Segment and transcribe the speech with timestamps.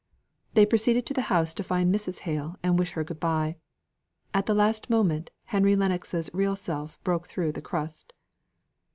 [0.55, 2.21] They proceeded to the house to find Mrs.
[2.21, 3.57] Hale, and wish her good bye.
[4.33, 8.13] At the last moment, Henry Lennox's real self broke through the crust.